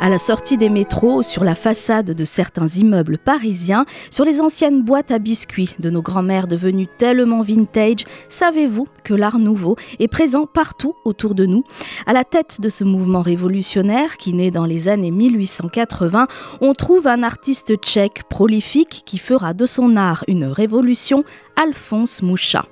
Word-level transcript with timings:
À 0.00 0.08
la 0.08 0.18
sortie 0.18 0.56
des 0.56 0.68
métros, 0.68 1.22
sur 1.22 1.42
la 1.42 1.56
façade 1.56 2.12
de 2.12 2.24
certains 2.24 2.68
immeubles 2.68 3.18
parisiens, 3.18 3.84
sur 4.10 4.24
les 4.24 4.40
anciennes 4.40 4.84
boîtes 4.84 5.10
à 5.10 5.18
biscuits 5.18 5.74
de 5.80 5.90
nos 5.90 6.02
grands-mères 6.02 6.46
devenues 6.46 6.86
tellement 6.86 7.42
vintage, 7.42 8.04
savez-vous 8.28 8.86
que 9.02 9.12
l'art 9.12 9.40
nouveau 9.40 9.74
est 9.98 10.06
présent 10.06 10.46
partout 10.46 10.94
autour 11.04 11.34
de 11.34 11.46
nous? 11.46 11.64
À 12.06 12.12
la 12.12 12.22
tête 12.22 12.60
de 12.60 12.68
ce 12.68 12.84
mouvement 12.84 13.22
révolutionnaire 13.22 14.18
qui 14.18 14.32
naît 14.34 14.52
dans 14.52 14.66
les 14.66 14.86
années 14.86 15.10
1880, 15.10 16.28
on 16.60 16.74
trouve 16.74 17.08
un 17.08 17.24
artiste 17.24 17.74
tchèque 17.76 18.22
prolifique 18.28 19.02
qui 19.04 19.18
fera 19.18 19.52
de 19.52 19.66
son 19.66 19.96
art 19.96 20.22
une 20.28 20.44
révolution, 20.44 21.24
Alphonse 21.56 22.22
Mouchat 22.22 22.66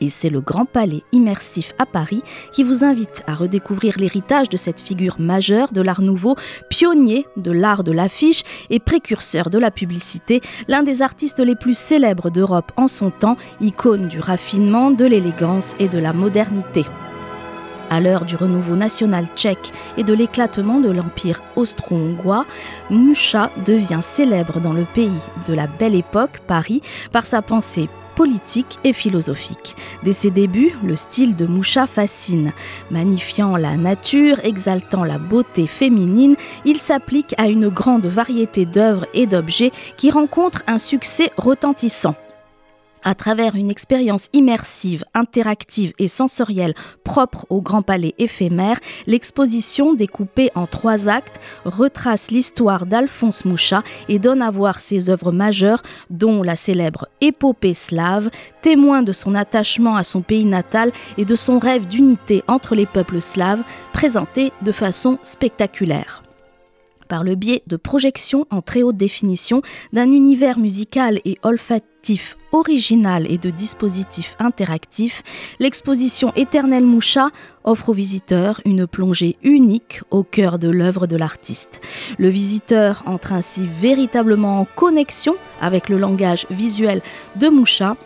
et 0.00 0.10
c'est 0.10 0.30
le 0.30 0.40
Grand 0.40 0.64
Palais 0.64 1.02
immersif 1.12 1.72
à 1.78 1.86
Paris 1.86 2.22
qui 2.52 2.62
vous 2.62 2.84
invite 2.84 3.22
à 3.26 3.34
redécouvrir 3.34 3.98
l'héritage 3.98 4.48
de 4.48 4.56
cette 4.56 4.80
figure 4.80 5.20
majeure 5.20 5.72
de 5.72 5.80
l'art 5.80 6.02
nouveau, 6.02 6.36
pionnier 6.68 7.26
de 7.36 7.50
l'art 7.50 7.84
de 7.84 7.92
l'affiche 7.92 8.42
et 8.70 8.80
précurseur 8.80 9.50
de 9.50 9.58
la 9.58 9.70
publicité, 9.70 10.40
l'un 10.68 10.82
des 10.82 11.02
artistes 11.02 11.40
les 11.40 11.56
plus 11.56 11.76
célèbres 11.76 12.30
d'Europe 12.30 12.72
en 12.76 12.88
son 12.88 13.10
temps, 13.10 13.36
icône 13.60 14.08
du 14.08 14.20
raffinement, 14.20 14.90
de 14.90 15.04
l'élégance 15.04 15.74
et 15.78 15.88
de 15.88 15.98
la 15.98 16.12
modernité. 16.12 16.84
À 17.90 18.00
l'heure 18.00 18.24
du 18.24 18.36
renouveau 18.36 18.76
national 18.76 19.26
tchèque 19.34 19.72
et 19.96 20.04
de 20.04 20.14
l'éclatement 20.14 20.78
de 20.78 20.90
l'empire 20.90 21.42
austro-hongrois, 21.56 22.46
Musha 22.88 23.50
devient 23.66 24.00
célèbre 24.02 24.60
dans 24.60 24.72
le 24.72 24.84
pays 24.84 25.10
de 25.48 25.54
la 25.54 25.66
belle 25.66 25.96
époque, 25.96 26.40
Paris, 26.46 26.82
par 27.10 27.26
sa 27.26 27.42
pensée 27.42 27.88
politique 28.14 28.78
et 28.84 28.92
philosophique. 28.92 29.74
Dès 30.04 30.12
ses 30.12 30.30
débuts, 30.30 30.74
le 30.84 30.94
style 30.94 31.34
de 31.34 31.46
Moucha 31.46 31.86
fascine. 31.86 32.52
Magnifiant 32.90 33.56
la 33.56 33.76
nature, 33.76 34.38
exaltant 34.44 35.04
la 35.04 35.18
beauté 35.18 35.66
féminine, 35.66 36.36
il 36.64 36.78
s'applique 36.78 37.34
à 37.38 37.48
une 37.48 37.70
grande 37.70 38.06
variété 38.06 38.66
d'œuvres 38.66 39.06
et 39.14 39.26
d'objets 39.26 39.72
qui 39.96 40.10
rencontrent 40.10 40.62
un 40.66 40.78
succès 40.78 41.32
retentissant 41.38 42.14
à 43.02 43.14
travers 43.14 43.54
une 43.54 43.70
expérience 43.70 44.28
immersive, 44.32 45.04
interactive 45.14 45.92
et 45.98 46.08
sensorielle 46.08 46.74
propre 47.04 47.46
au 47.50 47.60
Grand 47.60 47.82
Palais 47.82 48.14
éphémère, 48.18 48.78
l'exposition 49.06 49.94
découpée 49.94 50.50
en 50.54 50.66
trois 50.66 51.08
actes 51.08 51.40
retrace 51.64 52.30
l'histoire 52.30 52.86
d'Alphonse 52.86 53.44
Mouchat 53.44 53.82
et 54.08 54.18
donne 54.18 54.42
à 54.42 54.50
voir 54.50 54.80
ses 54.80 55.10
œuvres 55.10 55.32
majeures, 55.32 55.82
dont 56.10 56.42
la 56.42 56.56
célèbre 56.56 57.08
épopée 57.20 57.74
slave, 57.74 58.30
témoin 58.62 59.02
de 59.02 59.12
son 59.12 59.34
attachement 59.34 59.96
à 59.96 60.04
son 60.04 60.22
pays 60.22 60.44
natal 60.44 60.92
et 61.18 61.24
de 61.24 61.34
son 61.34 61.58
rêve 61.58 61.86
d'unité 61.86 62.42
entre 62.48 62.74
les 62.74 62.86
peuples 62.86 63.20
slaves, 63.20 63.62
présentée 63.92 64.52
de 64.62 64.72
façon 64.72 65.18
spectaculaire. 65.24 66.22
Par 67.08 67.24
le 67.24 67.34
biais 67.34 67.62
de 67.66 67.76
projections 67.76 68.46
en 68.50 68.62
très 68.62 68.82
haute 68.82 68.96
définition 68.96 69.62
d'un 69.92 70.12
univers 70.12 70.60
musical 70.60 71.20
et 71.24 71.38
olfactif 71.42 71.89
original 72.52 73.30
et 73.30 73.38
de 73.38 73.50
dispositifs 73.50 74.36
interactifs, 74.38 75.22
l'exposition 75.58 76.32
Éternel 76.36 76.84
Moucha 76.84 77.28
offre 77.64 77.90
aux 77.90 77.94
visiteurs 77.94 78.60
une 78.64 78.86
plongée 78.86 79.36
unique 79.42 80.00
au 80.10 80.22
cœur 80.22 80.58
de 80.58 80.68
l'œuvre 80.68 81.06
de 81.06 81.16
l'artiste. 81.16 81.80
Le 82.18 82.28
visiteur 82.28 83.02
entre 83.06 83.32
ainsi 83.32 83.68
véritablement 83.80 84.60
en 84.60 84.64
connexion 84.64 85.36
avec 85.60 85.88
le 85.88 85.98
langage 85.98 86.46
visuel 86.50 87.02
de 87.36 87.48
Moucha 87.48 87.96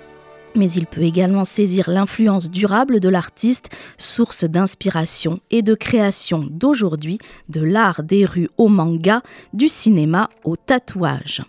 mais 0.54 0.70
il 0.70 0.86
peut 0.86 1.02
également 1.02 1.44
saisir 1.44 1.90
l'influence 1.90 2.50
durable 2.50 3.00
de 3.00 3.08
l'artiste, 3.08 3.70
source 3.98 4.44
d'inspiration 4.44 5.40
et 5.50 5.62
de 5.62 5.74
création 5.74 6.46
d'aujourd'hui, 6.50 7.18
de 7.48 7.62
l'art 7.62 8.02
des 8.02 8.24
rues 8.24 8.48
au 8.56 8.68
manga, 8.68 9.22
du 9.52 9.68
cinéma 9.68 10.30
au 10.44 10.56
tatouage. 10.56 11.42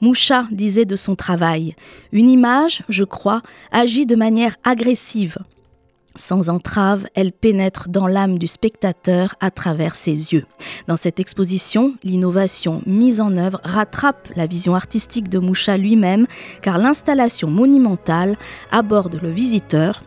Moucha 0.00 0.46
disait 0.50 0.84
de 0.84 0.96
son 0.96 1.16
travail 1.16 1.74
Une 2.12 2.30
image, 2.30 2.82
je 2.88 3.04
crois, 3.04 3.42
agit 3.70 4.06
de 4.06 4.16
manière 4.16 4.56
agressive, 4.64 5.38
sans 6.14 6.50
entrave, 6.50 7.06
elle 7.14 7.32
pénètre 7.32 7.88
dans 7.88 8.06
l'âme 8.06 8.38
du 8.38 8.46
spectateur 8.46 9.34
à 9.40 9.50
travers 9.50 9.94
ses 9.94 10.32
yeux. 10.32 10.46
Dans 10.86 10.96
cette 10.96 11.20
exposition, 11.20 11.94
l'innovation 12.02 12.82
mise 12.86 13.20
en 13.20 13.36
œuvre 13.36 13.60
rattrape 13.64 14.28
la 14.34 14.46
vision 14.46 14.74
artistique 14.74 15.28
de 15.28 15.38
Moucha 15.38 15.76
lui-même, 15.76 16.26
car 16.62 16.78
l'installation 16.78 17.48
monumentale 17.48 18.36
aborde 18.70 19.20
le 19.22 19.30
visiteur 19.30 20.02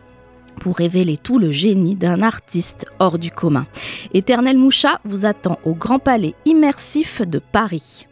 pour 0.60 0.76
révéler 0.76 1.16
tout 1.16 1.38
le 1.38 1.50
génie 1.50 1.96
d'un 1.96 2.22
artiste 2.22 2.86
hors 2.98 3.18
du 3.18 3.30
commun. 3.30 3.66
Éternel 4.12 4.58
Moucha 4.58 5.00
vous 5.04 5.26
attend 5.26 5.58
au 5.64 5.74
Grand 5.74 5.98
Palais 5.98 6.34
immersif 6.44 7.22
de 7.22 7.38
Paris. 7.38 8.06